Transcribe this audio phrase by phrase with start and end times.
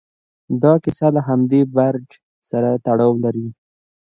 [0.61, 2.07] دا کیسه له همدې برج
[2.49, 3.47] سره تړاو لري.